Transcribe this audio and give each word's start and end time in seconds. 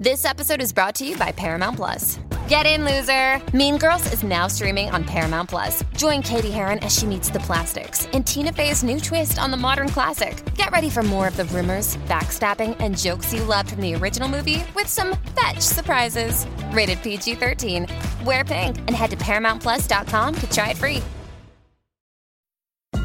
This 0.00 0.24
episode 0.24 0.62
is 0.62 0.72
brought 0.72 0.94
to 0.94 1.06
you 1.06 1.14
by 1.18 1.30
Paramount 1.30 1.76
Plus. 1.76 2.18
Get 2.48 2.64
in, 2.64 2.86
loser! 2.86 3.38
Mean 3.54 3.76
Girls 3.76 4.10
is 4.14 4.22
now 4.22 4.46
streaming 4.46 4.88
on 4.88 5.04
Paramount 5.04 5.50
Plus. 5.50 5.84
Join 5.94 6.22
Cady 6.22 6.50
Heron 6.50 6.78
as 6.78 6.96
she 6.96 7.04
meets 7.04 7.28
the 7.28 7.40
plastics 7.40 8.06
in 8.14 8.24
Tina 8.24 8.50
Fey's 8.50 8.82
new 8.82 8.98
twist 8.98 9.38
on 9.38 9.50
the 9.50 9.58
modern 9.58 9.90
classic. 9.90 10.42
Get 10.54 10.70
ready 10.70 10.88
for 10.88 11.02
more 11.02 11.28
of 11.28 11.36
the 11.36 11.44
rumors, 11.44 11.98
backstabbing, 12.08 12.78
and 12.80 12.96
jokes 12.96 13.34
you 13.34 13.44
loved 13.44 13.72
from 13.72 13.82
the 13.82 13.94
original 13.94 14.26
movie 14.26 14.64
with 14.74 14.86
some 14.86 15.18
fetch 15.38 15.60
surprises. 15.60 16.46
Rated 16.72 17.02
PG 17.02 17.34
13. 17.34 17.86
Wear 18.24 18.42
pink 18.42 18.78
and 18.78 18.92
head 18.92 19.10
to 19.10 19.18
ParamountPlus.com 19.18 20.34
to 20.34 20.50
try 20.50 20.70
it 20.70 20.78
free. 20.78 21.02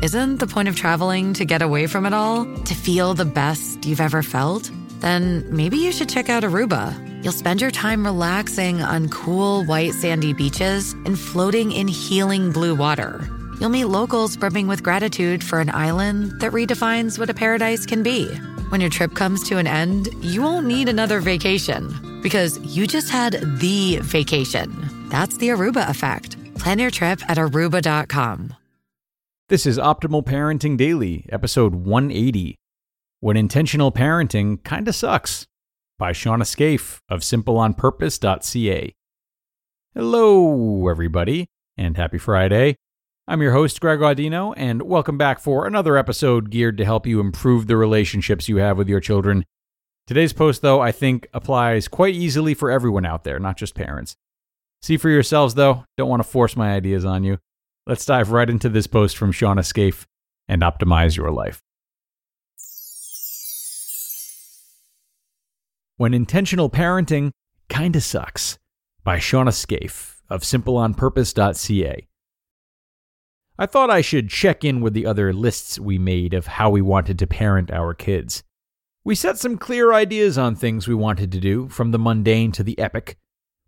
Isn't 0.01 0.39
the 0.39 0.47
point 0.47 0.69
of 0.69 0.77
traveling 0.77 1.33
to 1.33 1.43
get 1.43 1.61
away 1.61 1.87
from 1.87 2.05
it 2.05 2.13
all? 2.13 2.45
To 2.45 2.73
feel 2.73 3.13
the 3.13 3.25
best 3.25 3.85
you've 3.85 3.99
ever 3.99 4.23
felt? 4.23 4.71
Then 5.05 5.45
maybe 5.55 5.77
you 5.77 5.91
should 5.91 6.09
check 6.09 6.29
out 6.29 6.41
Aruba. 6.41 6.91
You'll 7.23 7.31
spend 7.31 7.61
your 7.61 7.69
time 7.69 8.03
relaxing 8.03 8.81
on 8.81 9.09
cool, 9.09 9.63
white, 9.65 9.93
sandy 9.93 10.33
beaches 10.33 10.93
and 11.05 11.17
floating 11.17 11.71
in 11.71 11.87
healing 11.87 12.51
blue 12.51 12.73
water. 12.73 13.29
You'll 13.59 13.69
meet 13.69 13.85
locals 13.85 14.35
brimming 14.35 14.65
with 14.65 14.81
gratitude 14.81 15.43
for 15.43 15.59
an 15.59 15.69
island 15.69 16.39
that 16.39 16.53
redefines 16.53 17.19
what 17.19 17.29
a 17.29 17.35
paradise 17.35 17.85
can 17.85 18.01
be. 18.01 18.25
When 18.69 18.81
your 18.81 18.89
trip 18.89 19.13
comes 19.13 19.47
to 19.47 19.57
an 19.57 19.67
end, 19.67 20.09
you 20.21 20.41
won't 20.41 20.65
need 20.65 20.89
another 20.89 21.19
vacation 21.19 22.19
because 22.23 22.57
you 22.75 22.87
just 22.87 23.11
had 23.11 23.33
the 23.59 23.99
vacation. 24.01 24.73
That's 25.09 25.37
the 25.37 25.49
Aruba 25.49 25.87
effect. 25.87 26.35
Plan 26.57 26.79
your 26.79 26.89
trip 26.89 27.21
at 27.29 27.37
aruba.com. 27.37 28.55
This 29.49 29.67
is 29.67 29.77
Optimal 29.77 30.25
Parenting 30.25 30.77
Daily, 30.77 31.27
episode 31.29 31.75
180 31.75 32.55
When 33.21 33.37
Intentional 33.37 33.93
Parenting 33.93 34.61
Kinda 34.63 34.91
Sucks 34.91 35.47
by 35.97 36.11
Shawna 36.11 36.43
Scafe 36.43 36.99
of 37.07 37.21
simpleonpurpose.ca. 37.21 38.93
Hello, 39.93 40.87
everybody, 40.89 41.47
and 41.77 41.95
happy 41.95 42.17
Friday. 42.17 42.75
I'm 43.25 43.41
your 43.41 43.53
host, 43.53 43.79
Greg 43.79 43.99
Audino, 43.99 44.53
and 44.57 44.81
welcome 44.81 45.17
back 45.17 45.39
for 45.39 45.65
another 45.65 45.95
episode 45.95 46.51
geared 46.51 46.77
to 46.77 46.83
help 46.83 47.07
you 47.07 47.21
improve 47.21 47.67
the 47.67 47.77
relationships 47.77 48.49
you 48.49 48.57
have 48.57 48.77
with 48.77 48.89
your 48.89 48.99
children. 48.99 49.45
Today's 50.07 50.33
post, 50.33 50.61
though, 50.61 50.81
I 50.81 50.91
think 50.91 51.27
applies 51.33 51.87
quite 51.87 52.15
easily 52.15 52.53
for 52.53 52.69
everyone 52.69 53.05
out 53.05 53.23
there, 53.23 53.39
not 53.39 53.55
just 53.55 53.75
parents. 53.75 54.17
See 54.81 54.97
for 54.97 55.09
yourselves, 55.09 55.55
though, 55.55 55.85
don't 55.97 56.09
want 56.09 56.21
to 56.21 56.27
force 56.29 56.57
my 56.57 56.73
ideas 56.73 57.05
on 57.05 57.23
you. 57.23 57.39
Let's 57.87 58.05
dive 58.05 58.31
right 58.31 58.49
into 58.49 58.67
this 58.67 58.87
post 58.87 59.15
from 59.15 59.31
Shawna 59.31 59.61
Scafe 59.61 60.05
and 60.49 60.61
optimize 60.61 61.15
your 61.15 61.31
life. 61.31 61.61
When 65.97 66.13
Intentional 66.13 66.69
Parenting 66.69 67.31
Kinda 67.69 68.01
Sucks 68.01 68.57
by 69.05 69.17
Shawna 69.17 69.53
Scafe 69.53 70.17
of 70.29 70.41
simpleonpurpose.ca. 70.41 72.07
I 73.57 73.65
thought 73.65 73.89
I 73.89 74.01
should 74.01 74.29
check 74.29 74.65
in 74.65 74.81
with 74.81 74.93
the 74.93 75.05
other 75.05 75.31
lists 75.31 75.79
we 75.79 75.97
made 75.97 76.33
of 76.33 76.47
how 76.47 76.69
we 76.69 76.81
wanted 76.81 77.17
to 77.19 77.27
parent 77.27 77.71
our 77.71 77.93
kids. 77.93 78.43
We 79.05 79.15
set 79.15 79.37
some 79.37 79.57
clear 79.57 79.93
ideas 79.93 80.37
on 80.37 80.55
things 80.55 80.85
we 80.85 80.95
wanted 80.95 81.31
to 81.31 81.39
do, 81.39 81.69
from 81.69 81.91
the 81.91 81.99
mundane 81.99 82.51
to 82.53 82.63
the 82.63 82.77
epic. 82.77 83.17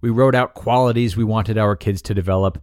We 0.01 0.09
wrote 0.09 0.35
out 0.35 0.53
qualities 0.53 1.15
we 1.15 1.23
wanted 1.23 1.57
our 1.57 1.77
kids 1.77 2.01
to 2.01 2.13
develop. 2.13 2.61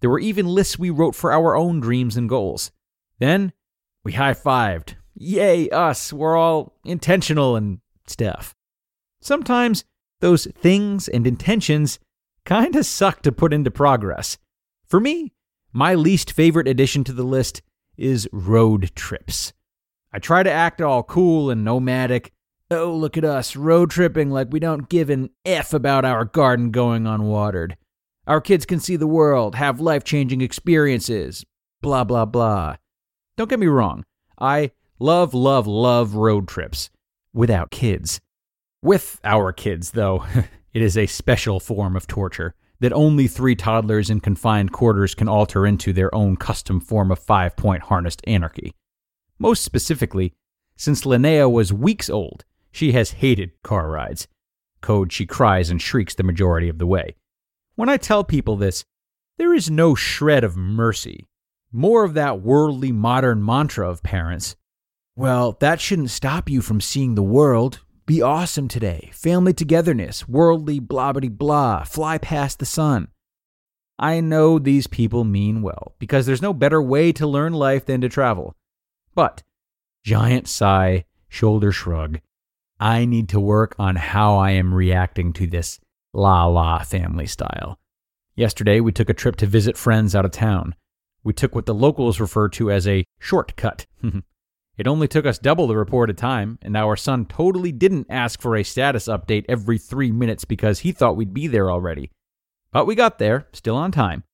There 0.00 0.10
were 0.10 0.20
even 0.20 0.44
lists 0.44 0.78
we 0.78 0.90
wrote 0.90 1.14
for 1.14 1.32
our 1.32 1.56
own 1.56 1.80
dreams 1.80 2.18
and 2.18 2.28
goals. 2.28 2.70
Then 3.18 3.54
we 4.04 4.12
high 4.12 4.34
fived. 4.34 4.96
Yay, 5.14 5.70
us! 5.70 6.12
We're 6.12 6.36
all 6.36 6.78
intentional 6.84 7.56
and 7.56 7.80
stuff. 8.06 8.55
Sometimes 9.26 9.84
those 10.20 10.46
things 10.56 11.08
and 11.08 11.26
intentions 11.26 11.98
kinda 12.44 12.84
suck 12.84 13.22
to 13.22 13.32
put 13.32 13.52
into 13.52 13.72
progress. 13.72 14.38
For 14.86 15.00
me, 15.00 15.32
my 15.72 15.96
least 15.96 16.30
favorite 16.30 16.68
addition 16.68 17.02
to 17.02 17.12
the 17.12 17.24
list 17.24 17.60
is 17.96 18.28
road 18.30 18.92
trips. 18.94 19.52
I 20.12 20.20
try 20.20 20.44
to 20.44 20.50
act 20.50 20.80
all 20.80 21.02
cool 21.02 21.50
and 21.50 21.64
nomadic. 21.64 22.32
Oh, 22.70 22.94
look 22.94 23.16
at 23.16 23.24
us, 23.24 23.56
road 23.56 23.90
tripping 23.90 24.30
like 24.30 24.52
we 24.52 24.60
don't 24.60 24.88
give 24.88 25.10
an 25.10 25.30
F 25.44 25.74
about 25.74 26.04
our 26.04 26.24
garden 26.24 26.70
going 26.70 27.08
unwatered. 27.08 27.76
Our 28.28 28.40
kids 28.40 28.64
can 28.64 28.78
see 28.78 28.94
the 28.94 29.08
world, 29.08 29.56
have 29.56 29.80
life 29.80 30.04
changing 30.04 30.40
experiences, 30.40 31.44
blah, 31.82 32.04
blah, 32.04 32.26
blah. 32.26 32.76
Don't 33.36 33.50
get 33.50 33.58
me 33.58 33.66
wrong, 33.66 34.04
I 34.38 34.70
love, 35.00 35.34
love, 35.34 35.66
love 35.66 36.14
road 36.14 36.46
trips 36.46 36.90
without 37.34 37.72
kids. 37.72 38.20
With 38.86 39.20
our 39.24 39.52
kids, 39.52 39.90
though, 39.90 40.24
it 40.72 40.80
is 40.80 40.96
a 40.96 41.06
special 41.06 41.58
form 41.58 41.96
of 41.96 42.06
torture 42.06 42.54
that 42.78 42.92
only 42.92 43.26
three 43.26 43.56
toddlers 43.56 44.10
in 44.10 44.20
confined 44.20 44.70
quarters 44.70 45.12
can 45.12 45.26
alter 45.26 45.66
into 45.66 45.92
their 45.92 46.14
own 46.14 46.36
custom 46.36 46.78
form 46.78 47.10
of 47.10 47.18
five 47.18 47.56
point 47.56 47.82
harnessed 47.82 48.20
anarchy. 48.28 48.72
Most 49.40 49.64
specifically, 49.64 50.34
since 50.76 51.02
Linnea 51.02 51.50
was 51.50 51.72
weeks 51.72 52.08
old, 52.08 52.44
she 52.70 52.92
has 52.92 53.10
hated 53.10 53.60
car 53.64 53.90
rides. 53.90 54.28
Code 54.82 55.12
she 55.12 55.26
cries 55.26 55.68
and 55.68 55.82
shrieks 55.82 56.14
the 56.14 56.22
majority 56.22 56.68
of 56.68 56.78
the 56.78 56.86
way. 56.86 57.16
When 57.74 57.88
I 57.88 57.96
tell 57.96 58.22
people 58.22 58.54
this, 58.54 58.84
there 59.36 59.52
is 59.52 59.68
no 59.68 59.96
shred 59.96 60.44
of 60.44 60.56
mercy, 60.56 61.26
more 61.72 62.04
of 62.04 62.14
that 62.14 62.40
worldly 62.40 62.92
modern 62.92 63.44
mantra 63.44 63.90
of 63.90 64.04
parents. 64.04 64.54
Well, 65.16 65.56
that 65.58 65.80
shouldn't 65.80 66.10
stop 66.10 66.48
you 66.48 66.62
from 66.62 66.80
seeing 66.80 67.16
the 67.16 67.24
world. 67.24 67.80
Be 68.06 68.22
awesome 68.22 68.68
today. 68.68 69.10
Family 69.12 69.52
togetherness, 69.52 70.28
worldly 70.28 70.78
blah 70.78 71.12
blah 71.12 71.28
blah, 71.28 71.82
fly 71.82 72.18
past 72.18 72.60
the 72.60 72.64
sun. 72.64 73.08
I 73.98 74.20
know 74.20 74.60
these 74.60 74.86
people 74.86 75.24
mean 75.24 75.60
well 75.60 75.96
because 75.98 76.24
there's 76.24 76.40
no 76.40 76.54
better 76.54 76.80
way 76.80 77.10
to 77.10 77.26
learn 77.26 77.52
life 77.52 77.84
than 77.84 78.00
to 78.02 78.08
travel. 78.08 78.54
But, 79.16 79.42
giant 80.04 80.46
sigh, 80.46 81.04
shoulder 81.28 81.72
shrug, 81.72 82.20
I 82.78 83.06
need 83.06 83.28
to 83.30 83.40
work 83.40 83.74
on 83.76 83.96
how 83.96 84.36
I 84.36 84.52
am 84.52 84.72
reacting 84.72 85.32
to 85.32 85.48
this 85.48 85.80
la 86.12 86.46
la 86.46 86.84
family 86.84 87.26
style. 87.26 87.76
Yesterday, 88.36 88.78
we 88.78 88.92
took 88.92 89.10
a 89.10 89.14
trip 89.14 89.34
to 89.36 89.46
visit 89.46 89.76
friends 89.76 90.14
out 90.14 90.24
of 90.24 90.30
town. 90.30 90.76
We 91.24 91.32
took 91.32 91.56
what 91.56 91.66
the 91.66 91.74
locals 91.74 92.20
refer 92.20 92.50
to 92.50 92.70
as 92.70 92.86
a 92.86 93.04
shortcut. 93.18 93.86
It 94.76 94.86
only 94.86 95.08
took 95.08 95.24
us 95.24 95.38
double 95.38 95.66
the 95.66 95.76
reported 95.76 96.18
time, 96.18 96.58
and 96.60 96.76
our 96.76 96.96
son 96.96 97.24
totally 97.24 97.72
didn't 97.72 98.08
ask 98.10 98.40
for 98.40 98.56
a 98.56 98.62
status 98.62 99.08
update 99.08 99.46
every 99.48 99.78
three 99.78 100.12
minutes 100.12 100.44
because 100.44 100.80
he 100.80 100.92
thought 100.92 101.16
we'd 101.16 101.32
be 101.32 101.46
there 101.46 101.70
already. 101.70 102.10
But 102.72 102.86
we 102.86 102.94
got 102.94 103.18
there, 103.18 103.48
still 103.52 103.76
on 103.76 103.90
time. 103.90 104.24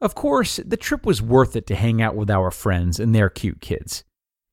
Of 0.00 0.14
course, 0.14 0.56
the 0.56 0.76
trip 0.76 1.04
was 1.04 1.20
worth 1.20 1.54
it 1.56 1.66
to 1.66 1.74
hang 1.74 2.00
out 2.00 2.16
with 2.16 2.30
our 2.30 2.50
friends 2.50 2.98
and 2.98 3.14
their 3.14 3.28
cute 3.28 3.60
kids. 3.60 4.02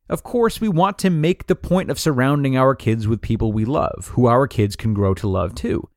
Of 0.09 0.23
course, 0.23 0.59
we 0.59 0.67
want 0.67 0.97
to 0.99 1.09
make 1.09 1.47
the 1.47 1.55
point 1.55 1.89
of 1.89 1.99
surrounding 1.99 2.57
our 2.57 2.75
kids 2.75 3.07
with 3.07 3.21
people 3.21 3.51
we 3.51 3.63
love, 3.63 4.11
who 4.13 4.27
our 4.27 4.47
kids 4.47 4.75
can 4.75 4.93
grow 4.93 5.13
to 5.13 5.27
love 5.27 5.55
too. 5.55 5.87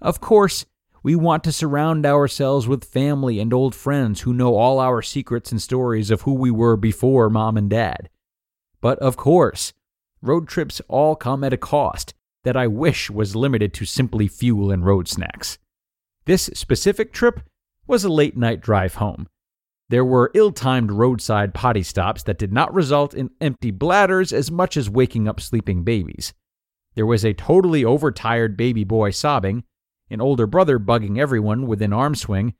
Of 0.00 0.20
course, 0.20 0.66
we 1.02 1.14
want 1.14 1.44
to 1.44 1.52
surround 1.52 2.04
ourselves 2.04 2.68
with 2.68 2.84
family 2.84 3.38
and 3.38 3.52
old 3.52 3.74
friends 3.74 4.22
who 4.22 4.32
know 4.32 4.56
all 4.56 4.80
our 4.80 5.02
secrets 5.02 5.52
and 5.52 5.62
stories 5.62 6.10
of 6.10 6.22
who 6.22 6.34
we 6.34 6.50
were 6.50 6.76
before 6.76 7.30
mom 7.30 7.56
and 7.56 7.70
dad. 7.70 8.10
But 8.84 8.98
of 8.98 9.16
course, 9.16 9.72
road 10.20 10.46
trips 10.46 10.82
all 10.88 11.16
come 11.16 11.42
at 11.42 11.54
a 11.54 11.56
cost 11.56 12.12
that 12.42 12.54
I 12.54 12.66
wish 12.66 13.08
was 13.08 13.34
limited 13.34 13.72
to 13.72 13.86
simply 13.86 14.28
fuel 14.28 14.70
and 14.70 14.84
road 14.84 15.08
snacks. 15.08 15.56
This 16.26 16.50
specific 16.52 17.10
trip 17.10 17.40
was 17.86 18.04
a 18.04 18.10
late 18.10 18.36
night 18.36 18.60
drive 18.60 18.96
home. 18.96 19.26
There 19.88 20.04
were 20.04 20.30
ill 20.34 20.52
timed 20.52 20.90
roadside 20.90 21.54
potty 21.54 21.82
stops 21.82 22.24
that 22.24 22.36
did 22.36 22.52
not 22.52 22.74
result 22.74 23.14
in 23.14 23.30
empty 23.40 23.70
bladders 23.70 24.34
as 24.34 24.50
much 24.50 24.76
as 24.76 24.90
waking 24.90 25.28
up 25.28 25.40
sleeping 25.40 25.82
babies. 25.82 26.34
There 26.94 27.06
was 27.06 27.24
a 27.24 27.32
totally 27.32 27.86
overtired 27.86 28.54
baby 28.54 28.84
boy 28.84 29.12
sobbing, 29.12 29.64
an 30.10 30.20
older 30.20 30.46
brother 30.46 30.78
bugging 30.78 31.18
everyone 31.18 31.66
within 31.66 31.94
arm 31.94 32.14
swing, 32.14 32.52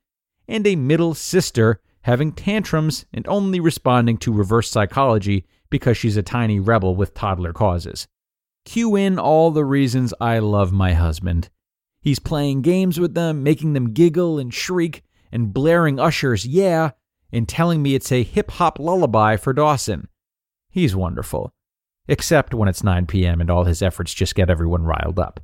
and 0.48 0.66
a 0.66 0.74
middle 0.74 1.12
sister 1.12 1.82
having 2.04 2.32
tantrums 2.32 3.04
and 3.12 3.28
only 3.28 3.60
responding 3.60 4.16
to 4.16 4.32
reverse 4.32 4.70
psychology 4.70 5.44
because 5.74 5.96
she's 5.96 6.16
a 6.16 6.22
tiny 6.22 6.60
rebel 6.60 6.94
with 6.94 7.14
toddler 7.14 7.52
causes. 7.52 8.06
Cue 8.64 8.94
in 8.94 9.18
all 9.18 9.50
the 9.50 9.64
reasons 9.64 10.14
I 10.20 10.38
love 10.38 10.70
my 10.70 10.92
husband. 10.92 11.50
He's 12.00 12.20
playing 12.20 12.62
games 12.62 13.00
with 13.00 13.14
them, 13.14 13.42
making 13.42 13.72
them 13.72 13.92
giggle 13.92 14.38
and 14.38 14.54
shriek, 14.54 15.02
and 15.32 15.52
blaring 15.52 15.98
Usher's 15.98 16.46
Yeah, 16.46 16.92
and 17.32 17.48
telling 17.48 17.82
me 17.82 17.96
it's 17.96 18.12
a 18.12 18.22
hip 18.22 18.52
hop 18.52 18.78
lullaby 18.78 19.34
for 19.36 19.52
Dawson. 19.52 20.06
He's 20.70 20.94
wonderful. 20.94 21.52
Except 22.06 22.54
when 22.54 22.68
it's 22.68 22.84
9 22.84 23.06
p.m. 23.06 23.40
and 23.40 23.50
all 23.50 23.64
his 23.64 23.82
efforts 23.82 24.14
just 24.14 24.36
get 24.36 24.48
everyone 24.48 24.84
riled 24.84 25.18
up. 25.18 25.40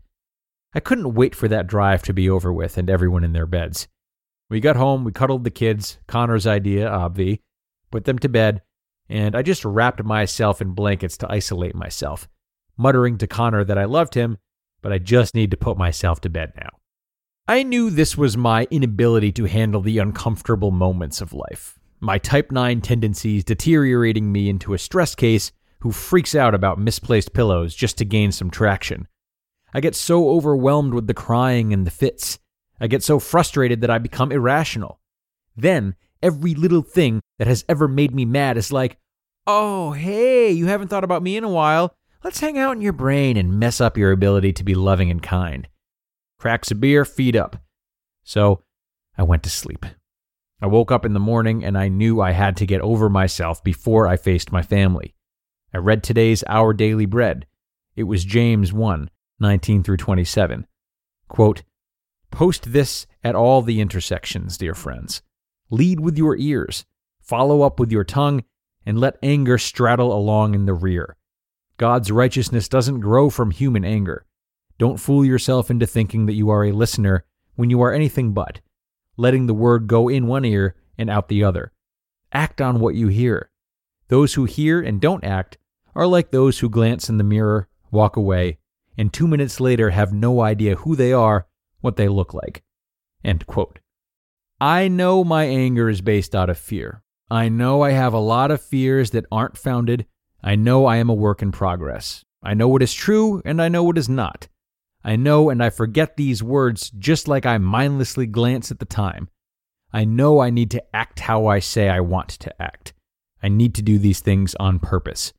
I 0.72 0.78
couldn't 0.78 1.14
wait 1.14 1.34
for 1.34 1.48
that 1.48 1.66
drive 1.66 2.04
to 2.04 2.12
be 2.12 2.30
over 2.30 2.52
with 2.52 2.78
and 2.78 2.88
everyone 2.88 3.24
in 3.24 3.32
their 3.32 3.46
beds. 3.46 3.88
We 4.48 4.60
got 4.60 4.76
home, 4.76 5.02
we 5.02 5.10
cuddled 5.10 5.42
the 5.42 5.50
kids, 5.50 5.98
Connor's 6.06 6.46
idea, 6.46 6.88
obvi, 6.88 7.40
put 7.90 8.04
them 8.04 8.20
to 8.20 8.28
bed, 8.28 8.62
and 9.10 9.34
I 9.34 9.42
just 9.42 9.64
wrapped 9.64 10.02
myself 10.04 10.62
in 10.62 10.70
blankets 10.70 11.16
to 11.18 11.30
isolate 11.30 11.74
myself, 11.74 12.28
muttering 12.76 13.18
to 13.18 13.26
Connor 13.26 13.64
that 13.64 13.76
I 13.76 13.84
loved 13.84 14.14
him, 14.14 14.38
but 14.82 14.92
I 14.92 14.98
just 14.98 15.34
need 15.34 15.50
to 15.50 15.56
put 15.56 15.76
myself 15.76 16.20
to 16.22 16.30
bed 16.30 16.52
now. 16.56 16.70
I 17.48 17.64
knew 17.64 17.90
this 17.90 18.16
was 18.16 18.36
my 18.36 18.68
inability 18.70 19.32
to 19.32 19.46
handle 19.46 19.80
the 19.80 19.98
uncomfortable 19.98 20.70
moments 20.70 21.20
of 21.20 21.32
life, 21.32 21.78
my 21.98 22.18
type 22.18 22.52
9 22.52 22.80
tendencies 22.80 23.42
deteriorating 23.42 24.30
me 24.30 24.48
into 24.48 24.74
a 24.74 24.78
stress 24.78 25.16
case 25.16 25.50
who 25.80 25.90
freaks 25.90 26.36
out 26.36 26.54
about 26.54 26.78
misplaced 26.78 27.32
pillows 27.32 27.74
just 27.74 27.98
to 27.98 28.04
gain 28.04 28.30
some 28.30 28.50
traction. 28.50 29.08
I 29.74 29.80
get 29.80 29.96
so 29.96 30.30
overwhelmed 30.30 30.94
with 30.94 31.08
the 31.08 31.14
crying 31.14 31.72
and 31.72 31.84
the 31.84 31.90
fits. 31.90 32.38
I 32.80 32.86
get 32.86 33.02
so 33.02 33.18
frustrated 33.18 33.80
that 33.80 33.90
I 33.90 33.98
become 33.98 34.30
irrational. 34.30 35.00
Then, 35.56 35.96
every 36.22 36.54
little 36.54 36.82
thing 36.82 37.20
that 37.38 37.48
has 37.48 37.64
ever 37.68 37.88
made 37.88 38.14
me 38.14 38.24
mad 38.24 38.56
is 38.56 38.72
like, 38.72 38.98
oh, 39.46 39.92
hey, 39.92 40.50
you 40.50 40.66
haven't 40.66 40.88
thought 40.88 41.04
about 41.04 41.22
me 41.22 41.36
in 41.36 41.44
a 41.44 41.48
while. 41.48 41.94
Let's 42.22 42.40
hang 42.40 42.58
out 42.58 42.76
in 42.76 42.82
your 42.82 42.92
brain 42.92 43.36
and 43.36 43.58
mess 43.58 43.80
up 43.80 43.96
your 43.96 44.12
ability 44.12 44.52
to 44.54 44.64
be 44.64 44.74
loving 44.74 45.10
and 45.10 45.22
kind. 45.22 45.68
Cracks 46.38 46.70
a 46.70 46.74
beer, 46.74 47.04
feet 47.04 47.34
up. 47.34 47.56
So 48.22 48.62
I 49.16 49.22
went 49.22 49.42
to 49.44 49.50
sleep. 49.50 49.86
I 50.60 50.66
woke 50.66 50.92
up 50.92 51.06
in 51.06 51.14
the 51.14 51.20
morning 51.20 51.64
and 51.64 51.76
I 51.78 51.88
knew 51.88 52.20
I 52.20 52.32
had 52.32 52.56
to 52.58 52.66
get 52.66 52.82
over 52.82 53.08
myself 53.08 53.64
before 53.64 54.06
I 54.06 54.16
faced 54.16 54.52
my 54.52 54.62
family. 54.62 55.14
I 55.72 55.78
read 55.78 56.02
today's 56.02 56.44
Our 56.46 56.74
Daily 56.74 57.06
Bread. 57.06 57.46
It 57.96 58.04
was 58.04 58.24
James 58.24 58.72
1 58.72 59.10
19 59.42 59.82
through 59.82 59.96
27. 59.96 60.66
Quote, 61.28 61.62
Post 62.30 62.72
this 62.72 63.06
at 63.24 63.34
all 63.34 63.62
the 63.62 63.80
intersections, 63.80 64.58
dear 64.58 64.74
friends. 64.74 65.22
Lead 65.70 66.00
with 66.00 66.18
your 66.18 66.36
ears, 66.36 66.84
follow 67.20 67.62
up 67.62 67.78
with 67.78 67.92
your 67.92 68.04
tongue, 68.04 68.44
and 68.84 68.98
let 68.98 69.18
anger 69.22 69.56
straddle 69.56 70.12
along 70.12 70.54
in 70.54 70.66
the 70.66 70.74
rear. 70.74 71.16
God's 71.76 72.10
righteousness 72.10 72.68
doesn't 72.68 73.00
grow 73.00 73.30
from 73.30 73.52
human 73.52 73.84
anger. 73.84 74.26
Don't 74.78 74.98
fool 74.98 75.24
yourself 75.24 75.70
into 75.70 75.86
thinking 75.86 76.26
that 76.26 76.34
you 76.34 76.50
are 76.50 76.64
a 76.64 76.72
listener 76.72 77.24
when 77.54 77.70
you 77.70 77.80
are 77.82 77.92
anything 77.92 78.32
but, 78.32 78.60
letting 79.16 79.46
the 79.46 79.54
word 79.54 79.86
go 79.86 80.08
in 80.08 80.26
one 80.26 80.44
ear 80.44 80.74
and 80.98 81.08
out 81.08 81.28
the 81.28 81.44
other. 81.44 81.72
Act 82.32 82.60
on 82.60 82.80
what 82.80 82.94
you 82.94 83.08
hear. 83.08 83.50
Those 84.08 84.34
who 84.34 84.44
hear 84.44 84.80
and 84.80 85.00
don't 85.00 85.24
act 85.24 85.58
are 85.94 86.06
like 86.06 86.30
those 86.30 86.58
who 86.58 86.68
glance 86.68 87.08
in 87.08 87.18
the 87.18 87.24
mirror, 87.24 87.68
walk 87.90 88.16
away, 88.16 88.58
and 88.98 89.12
two 89.12 89.28
minutes 89.28 89.60
later 89.60 89.90
have 89.90 90.12
no 90.12 90.40
idea 90.40 90.76
who 90.76 90.96
they 90.96 91.12
are, 91.12 91.46
what 91.80 91.96
they 91.96 92.08
look 92.08 92.34
like. 92.34 92.62
End 93.24 93.46
quote. 93.46 93.78
I 94.60 94.88
know 94.88 95.24
my 95.24 95.44
anger 95.44 95.88
is 95.88 96.02
based 96.02 96.34
out 96.34 96.50
of 96.50 96.58
fear. 96.58 97.02
I 97.30 97.48
know 97.48 97.82
I 97.82 97.92
have 97.92 98.12
a 98.12 98.18
lot 98.18 98.50
of 98.50 98.60
fears 98.60 99.12
that 99.12 99.24
aren't 99.32 99.56
founded. 99.56 100.06
I 100.42 100.56
know 100.56 100.84
I 100.84 100.96
am 100.96 101.08
a 101.08 101.14
work 101.14 101.40
in 101.40 101.50
progress. 101.50 102.24
I 102.42 102.54
know 102.54 102.68
what 102.68 102.82
is 102.82 102.92
true 102.92 103.40
and 103.44 103.62
I 103.62 103.68
know 103.68 103.84
what 103.84 103.96
is 103.96 104.08
not. 104.08 104.48
I 105.02 105.16
know 105.16 105.48
and 105.48 105.62
I 105.62 105.70
forget 105.70 106.16
these 106.16 106.42
words 106.42 106.90
just 106.90 107.26
like 107.26 107.46
I 107.46 107.56
mindlessly 107.56 108.26
glance 108.26 108.70
at 108.70 108.80
the 108.80 108.84
time. 108.84 109.28
I 109.92 110.04
know 110.04 110.40
I 110.40 110.50
need 110.50 110.70
to 110.72 110.84
act 110.94 111.20
how 111.20 111.46
I 111.46 111.58
say 111.58 111.88
I 111.88 112.00
want 112.00 112.28
to 112.30 112.62
act. 112.62 112.92
I 113.42 113.48
need 113.48 113.74
to 113.76 113.82
do 113.82 113.98
these 113.98 114.20
things 114.20 114.54
on 114.56 114.78
purpose. 114.78 115.32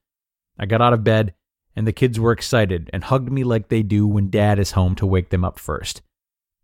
I 0.58 0.66
got 0.66 0.82
out 0.82 0.94
of 0.94 1.04
bed, 1.04 1.34
and 1.76 1.88
the 1.88 1.94
kids 1.94 2.20
were 2.20 2.32
excited 2.32 2.90
and 2.92 3.04
hugged 3.04 3.32
me 3.32 3.44
like 3.44 3.70
they 3.70 3.84
do 3.84 4.08
when 4.08 4.30
dad 4.30 4.60
is 4.60 4.72
home 4.72 4.96
to 4.96 5.06
wake 5.06 5.30
them 5.30 5.46
up 5.46 5.58
first. 5.58 6.02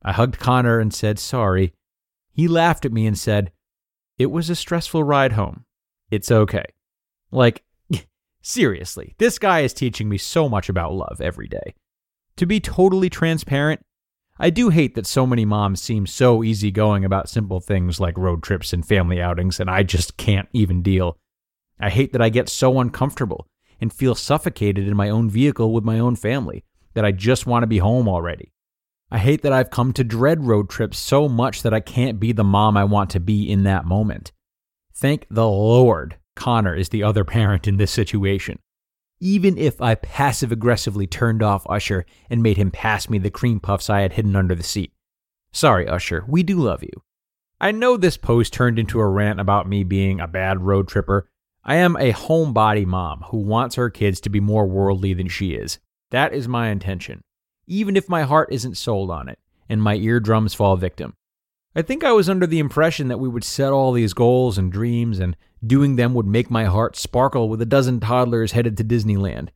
I 0.04 0.12
hugged 0.12 0.40
Connor 0.40 0.80
and 0.80 0.94
said 0.94 1.20
sorry. 1.20 1.74
He 2.38 2.48
laughed 2.48 2.86
at 2.86 2.94
me 2.94 3.08
and 3.08 3.18
said, 3.18 3.52
It 4.20 4.28
was 4.28 4.52
a 4.52 4.56
stressful 4.56 5.04
ride 5.04 5.32
home. 5.32 5.66
It's 6.12 6.30
okay. 6.30 6.66
Like, 7.32 7.64
seriously, 8.44 9.16
this 9.18 9.40
guy 9.40 9.62
is 9.62 9.74
teaching 9.74 10.08
me 10.08 10.20
so 10.20 10.48
much 10.48 10.70
about 10.70 10.94
love 10.94 11.20
every 11.20 11.48
day. 11.48 11.74
To 12.36 12.46
be 12.46 12.60
totally 12.60 13.10
transparent, 13.10 13.84
I 14.38 14.52
do 14.52 14.70
hate 14.70 14.94
that 14.94 15.08
so 15.08 15.26
many 15.26 15.46
moms 15.46 15.82
seem 15.82 16.06
so 16.06 16.44
easygoing 16.44 17.04
about 17.04 17.28
simple 17.28 17.60
things 17.60 18.00
like 18.00 18.16
road 18.20 18.44
trips 18.44 18.72
and 18.72 18.86
family 18.86 19.20
outings, 19.20 19.60
and 19.60 19.68
I 19.68 19.82
just 19.82 20.16
can't 20.18 20.48
even 20.54 20.84
deal. 20.84 21.18
I 21.80 21.90
hate 21.90 22.12
that 22.14 22.22
I 22.22 22.30
get 22.30 22.50
so 22.50 22.80
uncomfortable 22.80 23.48
and 23.82 23.92
feel 23.92 24.14
suffocated 24.14 24.88
in 24.88 24.96
my 24.96 25.10
own 25.10 25.28
vehicle 25.28 25.74
with 25.74 25.84
my 25.84 25.98
own 25.98 26.16
family, 26.16 26.64
that 26.94 27.04
I 27.04 27.12
just 27.12 27.48
want 27.48 27.64
to 27.64 27.68
be 27.68 27.80
home 27.80 28.08
already. 28.08 28.54
I 29.10 29.20
hate 29.20 29.42
that 29.44 29.54
I've 29.54 29.70
come 29.70 29.94
to 29.94 30.04
dread 30.04 30.46
road 30.46 30.70
trips 30.70 30.98
so 30.98 31.30
much 31.30 31.62
that 31.64 31.74
I 31.74 31.80
can't 31.80 32.20
be 32.20 32.32
the 32.34 32.44
mom 32.44 32.76
I 32.76 32.84
want 32.84 33.10
to 33.12 33.20
be 33.20 33.50
in 33.50 33.64
that 33.64 33.86
moment. 33.86 34.32
Thank 34.94 35.28
the 35.30 35.48
Lord 35.48 36.18
Connor 36.36 36.76
is 36.76 36.90
the 36.90 37.04
other 37.04 37.24
parent 37.24 37.68
in 37.68 37.78
this 37.78 37.92
situation. 37.92 38.60
Even 39.20 39.58
if 39.58 39.82
I 39.82 39.96
passive 39.96 40.52
aggressively 40.52 41.08
turned 41.08 41.42
off 41.42 41.66
Usher 41.68 42.06
and 42.30 42.44
made 42.44 42.58
him 42.58 42.70
pass 42.70 43.10
me 43.10 43.18
the 43.18 43.32
cream 43.32 43.60
puffs 43.60 43.90
I 43.90 44.02
had 44.02 44.14
hidden 44.14 44.36
under 44.36 44.54
the 44.54 44.64
seat. 44.64 44.92
Sorry, 45.52 45.88
Usher, 45.88 46.24
we 46.28 46.44
do 46.44 46.58
love 46.58 46.84
you. 46.84 47.02
I 47.60 47.72
know 47.72 47.98
this 47.98 48.18
post 48.18 48.54
turned 48.54 48.78
into 48.78 49.00
a 49.00 49.08
rant 49.08 49.40
about 49.40 49.68
me 49.68 49.84
being 49.84 50.20
a 50.20 50.28
bad 50.28 50.62
road 50.62 50.88
tripper, 50.88 51.28
I 51.64 51.76
am 51.76 51.98
a 51.98 52.14
homebody 52.14 52.86
mom 52.86 53.24
who 53.30 53.40
wants 53.40 53.76
her 53.76 53.90
kids 53.90 54.22
to 54.22 54.30
be 54.30 54.40
more 54.40 54.68
worldly 54.68 55.14
than 55.14 55.28
she 55.28 55.54
is. 55.54 55.80
That 56.12 56.34
is 56.34 56.48
my 56.48 56.70
intention, 56.70 57.24
even 57.68 57.96
if 57.96 58.10
my 58.10 58.24
heart 58.24 58.50
isn't 58.52 58.78
sold 58.78 59.12
on 59.12 59.30
it 59.30 59.40
and 59.70 59.84
my 59.84 59.96
eardrums 59.96 60.54
fall 60.54 60.78
victim. 60.78 61.14
I 61.76 61.82
think 61.82 62.04
I 62.04 62.12
was 62.12 62.30
under 62.30 62.48
the 62.48 62.60
impression 62.60 63.08
that 63.10 63.20
we 63.20 63.30
would 63.30 63.44
set 63.44 63.72
all 63.72 63.92
these 63.92 64.14
goals 64.14 64.58
and 64.58 64.72
dreams, 64.72 65.20
and 65.20 65.38
doing 65.66 65.96
them 65.96 66.16
would 66.16 66.26
make 66.26 66.50
my 66.50 66.66
heart 66.66 66.96
sparkle 66.96 67.50
with 67.50 67.62
a 67.62 67.68
dozen 67.68 68.00
toddlers 68.00 68.54
headed 68.54 68.78
to 68.78 68.84
Disneyland. 68.84 69.50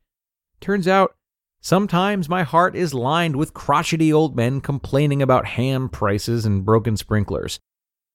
Turns 0.60 0.88
out, 0.88 1.16
sometimes 1.62 2.30
my 2.30 2.44
heart 2.44 2.76
is 2.76 2.94
lined 2.94 3.36
with 3.36 3.56
crotchety 3.56 4.14
old 4.14 4.36
men 4.36 4.62
complaining 4.62 5.22
about 5.22 5.48
ham 5.48 5.90
prices 5.90 6.46
and 6.46 6.64
broken 6.64 6.96
sprinklers. 6.96 7.60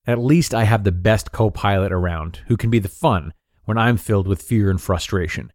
At 0.06 0.20
least 0.20 0.54
I 0.54 0.64
have 0.64 0.84
the 0.84 0.92
best 0.92 1.32
co 1.32 1.50
pilot 1.50 1.90
around 1.90 2.42
who 2.46 2.56
can 2.56 2.70
be 2.70 2.78
the 2.78 2.88
fun 2.88 3.32
when 3.64 3.76
I'm 3.76 3.96
filled 3.96 4.28
with 4.28 4.40
fear 4.40 4.70
and 4.70 4.80
frustration. 4.80 5.52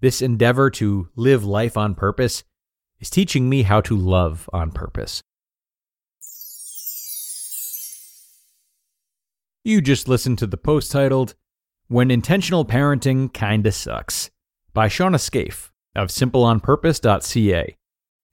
This 0.00 0.20
endeavor 0.20 0.68
to 0.72 1.08
live 1.16 1.42
life 1.42 1.78
on 1.78 1.94
purpose 1.94 2.44
is 3.00 3.10
teaching 3.10 3.48
me 3.48 3.62
how 3.62 3.80
to 3.80 3.96
love 3.96 4.48
on 4.52 4.70
purpose. 4.70 5.22
You 9.64 9.80
just 9.80 10.08
listened 10.08 10.38
to 10.38 10.46
the 10.46 10.56
post 10.56 10.90
titled, 10.90 11.34
When 11.88 12.10
Intentional 12.10 12.64
Parenting 12.64 13.32
Kinda 13.32 13.72
Sucks 13.72 14.30
by 14.72 14.88
Shawna 14.88 15.18
Scafe 15.18 15.70
of 15.94 16.08
simpleonpurpose.ca. 16.08 17.76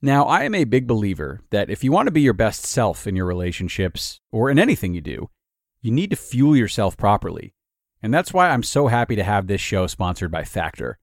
Now, 0.02 0.24
I 0.24 0.44
am 0.44 0.54
a 0.54 0.64
big 0.64 0.86
believer 0.86 1.40
that 1.50 1.70
if 1.70 1.82
you 1.82 1.90
want 1.90 2.06
to 2.06 2.12
be 2.12 2.20
your 2.20 2.32
best 2.32 2.64
self 2.64 3.06
in 3.06 3.16
your 3.16 3.26
relationships 3.26 4.20
or 4.30 4.50
in 4.50 4.58
anything 4.58 4.94
you 4.94 5.00
do, 5.00 5.30
you 5.80 5.90
need 5.90 6.10
to 6.10 6.16
fuel 6.16 6.56
yourself 6.56 6.96
properly. 6.96 7.54
And 8.02 8.12
that's 8.14 8.32
why 8.32 8.50
I'm 8.50 8.62
so 8.62 8.86
happy 8.86 9.16
to 9.16 9.24
have 9.24 9.46
this 9.46 9.60
show 9.60 9.86
sponsored 9.86 10.30
by 10.30 10.44
Factor. 10.44 10.98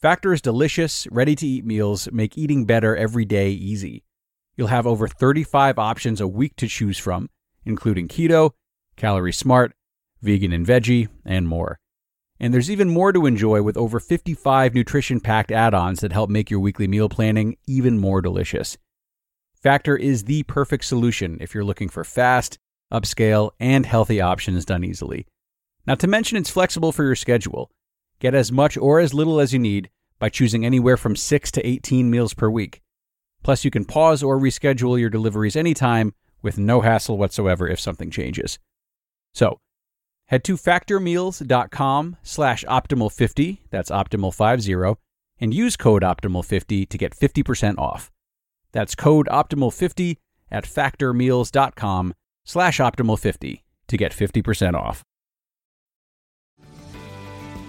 Factor's 0.00 0.40
delicious, 0.40 1.08
ready 1.10 1.34
to 1.34 1.44
eat 1.44 1.64
meals 1.64 2.08
make 2.12 2.38
eating 2.38 2.64
better 2.64 2.96
every 2.96 3.24
day 3.24 3.50
easy. 3.50 4.04
You'll 4.56 4.68
have 4.68 4.86
over 4.86 5.08
35 5.08 5.76
options 5.76 6.20
a 6.20 6.28
week 6.28 6.54
to 6.58 6.68
choose 6.68 6.98
from, 6.98 7.30
including 7.64 8.06
keto, 8.06 8.52
calorie 8.94 9.32
smart, 9.32 9.72
vegan 10.22 10.52
and 10.52 10.64
veggie, 10.64 11.08
and 11.24 11.48
more. 11.48 11.80
And 12.38 12.54
there's 12.54 12.70
even 12.70 12.88
more 12.88 13.12
to 13.12 13.26
enjoy 13.26 13.62
with 13.62 13.76
over 13.76 13.98
55 13.98 14.72
nutrition 14.72 15.18
packed 15.18 15.50
add 15.50 15.74
ons 15.74 15.98
that 15.98 16.12
help 16.12 16.30
make 16.30 16.48
your 16.48 16.60
weekly 16.60 16.86
meal 16.86 17.08
planning 17.08 17.56
even 17.66 17.98
more 17.98 18.22
delicious. 18.22 18.78
Factor 19.60 19.96
is 19.96 20.24
the 20.24 20.44
perfect 20.44 20.84
solution 20.84 21.38
if 21.40 21.54
you're 21.54 21.64
looking 21.64 21.88
for 21.88 22.04
fast, 22.04 22.56
upscale, 22.92 23.50
and 23.58 23.84
healthy 23.84 24.20
options 24.20 24.64
done 24.64 24.84
easily. 24.84 25.26
Not 25.88 25.98
to 25.98 26.06
mention, 26.06 26.38
it's 26.38 26.50
flexible 26.50 26.92
for 26.92 27.02
your 27.02 27.16
schedule. 27.16 27.72
Get 28.20 28.34
as 28.34 28.50
much 28.50 28.76
or 28.76 29.00
as 29.00 29.14
little 29.14 29.40
as 29.40 29.52
you 29.52 29.58
need 29.58 29.90
by 30.18 30.28
choosing 30.28 30.66
anywhere 30.66 30.96
from 30.96 31.14
6 31.14 31.50
to 31.52 31.66
18 31.66 32.10
meals 32.10 32.34
per 32.34 32.50
week. 32.50 32.80
Plus, 33.42 33.64
you 33.64 33.70
can 33.70 33.84
pause 33.84 34.22
or 34.22 34.38
reschedule 34.38 34.98
your 34.98 35.10
deliveries 35.10 35.56
anytime 35.56 36.12
with 36.42 36.58
no 36.58 36.80
hassle 36.80 37.18
whatsoever 37.18 37.68
if 37.68 37.80
something 37.80 38.10
changes. 38.10 38.58
So, 39.32 39.60
head 40.26 40.44
to 40.44 40.56
factormeals.com 40.56 42.16
slash 42.22 42.64
optimal50, 42.64 43.58
that's 43.70 43.90
optimal50, 43.90 44.96
and 45.40 45.54
use 45.54 45.76
code 45.76 46.02
optimal50 46.02 46.88
to 46.88 46.98
get 46.98 47.16
50% 47.16 47.78
off. 47.78 48.10
That's 48.72 48.94
code 48.94 49.28
optimal50 49.30 50.16
at 50.50 50.64
factormeals.com 50.64 52.14
slash 52.44 52.78
optimal50 52.78 53.62
to 53.88 53.96
get 53.96 54.12
50% 54.12 54.74
off. 54.74 55.04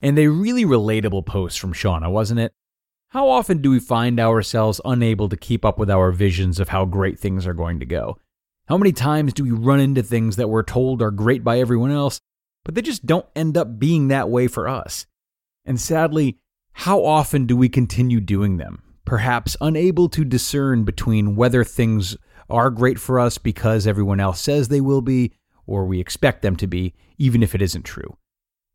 And 0.00 0.18
a 0.18 0.28
really 0.28 0.64
relatable 0.64 1.24
post 1.26 1.58
from 1.58 1.72
Shawna, 1.72 2.10
wasn't 2.10 2.40
it? 2.40 2.52
How 3.10 3.28
often 3.28 3.62
do 3.62 3.70
we 3.70 3.80
find 3.80 4.20
ourselves 4.20 4.80
unable 4.84 5.28
to 5.28 5.36
keep 5.36 5.64
up 5.64 5.78
with 5.78 5.90
our 5.90 6.12
visions 6.12 6.60
of 6.60 6.68
how 6.68 6.84
great 6.84 7.18
things 7.18 7.46
are 7.46 7.54
going 7.54 7.80
to 7.80 7.86
go? 7.86 8.18
How 8.68 8.76
many 8.76 8.92
times 8.92 9.32
do 9.32 9.44
we 9.44 9.52
run 9.52 9.80
into 9.80 10.02
things 10.02 10.36
that 10.36 10.48
we're 10.48 10.64
told 10.64 11.00
are 11.00 11.12
great 11.12 11.44
by 11.44 11.60
everyone 11.60 11.92
else, 11.92 12.20
but 12.64 12.74
they 12.74 12.82
just 12.82 13.06
don't 13.06 13.26
end 13.36 13.56
up 13.56 13.78
being 13.78 14.08
that 14.08 14.28
way 14.28 14.48
for 14.48 14.68
us? 14.68 15.06
And 15.64 15.80
sadly, 15.80 16.38
how 16.72 17.04
often 17.04 17.46
do 17.46 17.56
we 17.56 17.68
continue 17.68 18.20
doing 18.20 18.56
them? 18.56 18.82
Perhaps 19.04 19.56
unable 19.60 20.08
to 20.10 20.24
discern 20.24 20.84
between 20.84 21.36
whether 21.36 21.64
things 21.64 22.16
are 22.50 22.70
great 22.70 22.98
for 22.98 23.18
us 23.20 23.38
because 23.38 23.86
everyone 23.86 24.20
else 24.20 24.40
says 24.40 24.68
they 24.68 24.80
will 24.80 25.00
be, 25.00 25.32
or 25.66 25.86
we 25.86 26.00
expect 26.00 26.42
them 26.42 26.56
to 26.56 26.66
be, 26.66 26.92
even 27.18 27.42
if 27.42 27.54
it 27.54 27.62
isn't 27.62 27.84
true. 27.84 28.16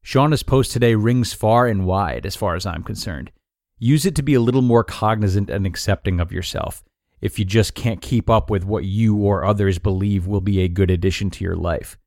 Shawna's 0.05 0.43
post 0.43 0.71
today 0.71 0.95
rings 0.95 1.33
far 1.33 1.67
and 1.67 1.85
wide 1.85 2.25
as 2.25 2.35
far 2.35 2.55
as 2.55 2.65
I'm 2.65 2.83
concerned. 2.83 3.31
Use 3.77 4.05
it 4.05 4.15
to 4.15 4.23
be 4.23 4.33
a 4.33 4.41
little 4.41 4.61
more 4.61 4.83
cognizant 4.83 5.49
and 5.49 5.65
accepting 5.65 6.19
of 6.19 6.31
yourself 6.31 6.83
if 7.21 7.37
you 7.37 7.45
just 7.45 7.75
can't 7.75 8.01
keep 8.01 8.29
up 8.29 8.49
with 8.49 8.65
what 8.65 8.83
you 8.83 9.15
or 9.15 9.45
others 9.45 9.77
believe 9.77 10.25
will 10.25 10.41
be 10.41 10.61
a 10.61 10.67
good 10.67 10.89
addition 10.89 11.29
to 11.29 11.43
your 11.43 11.55
life. 11.55 11.97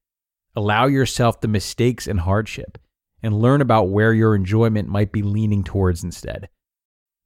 Allow 0.57 0.87
yourself 0.87 1.41
the 1.41 1.49
mistakes 1.49 2.07
and 2.07 2.21
hardship 2.21 2.79
and 3.23 3.41
learn 3.41 3.61
about 3.61 3.89
where 3.89 4.13
your 4.13 4.35
enjoyment 4.35 4.89
might 4.89 5.13
be 5.13 5.23
leaning 5.23 5.65
towards 5.65 6.05
instead. 6.05 6.49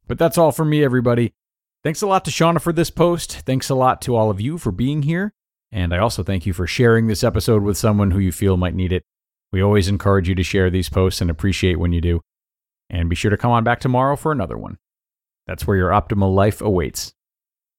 But 0.07 0.19
that's 0.19 0.39
all 0.39 0.53
from 0.53 0.71
me, 0.71 0.85
everybody. 0.85 1.33
Thanks 1.83 2.03
a 2.03 2.07
lot 2.07 2.25
to 2.27 2.31
Shawna 2.31 2.61
for 2.61 2.73
this 2.73 2.91
post. 2.91 3.41
Thanks 3.41 3.71
a 3.71 3.75
lot 3.75 4.01
to 4.03 4.15
all 4.15 4.31
of 4.31 4.41
you 4.41 4.59
for 4.59 4.71
being 4.71 5.03
here. 5.03 5.33
And 5.73 5.95
I 5.95 5.99
also 5.99 6.23
thank 6.23 6.47
you 6.47 6.53
for 6.53 6.67
sharing 6.67 7.07
this 7.07 7.25
episode 7.25 7.63
with 7.63 7.77
someone 7.77 8.11
who 8.11 8.19
you 8.19 8.33
feel 8.33 8.57
might 8.57 8.75
need 8.75 8.93
it. 8.93 9.03
We 9.53 9.63
always 9.63 9.89
encourage 9.89 10.29
you 10.29 10.35
to 10.35 10.43
share 10.43 10.71
these 10.71 10.89
posts 10.89 11.21
and 11.21 11.31
appreciate 11.31 11.79
when 11.79 11.93
you 11.93 12.01
do. 12.01 12.21
And 12.91 13.09
be 13.09 13.17
sure 13.17 13.31
to 13.31 13.37
come 13.37 13.51
on 13.51 13.65
back 13.65 13.81
tomorrow 13.81 14.17
for 14.17 14.33
another 14.33 14.57
one. 14.57 14.79
That's 15.47 15.67
where 15.67 15.77
your 15.77 15.91
optimal 15.91 16.35
life 16.35 16.61
awaits. 16.61 17.15